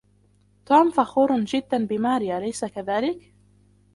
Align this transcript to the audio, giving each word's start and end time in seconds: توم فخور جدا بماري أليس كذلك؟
توم 0.67 0.87
فخور 0.95 1.29
جدا 1.51 1.85
بماري 1.85 2.37
أليس 2.37 2.65
كذلك؟ 2.65 3.33